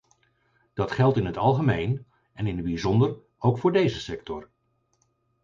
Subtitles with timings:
[0.73, 4.49] Dat geldt in het algemeen, en in het bijzonder ook voor deze sector.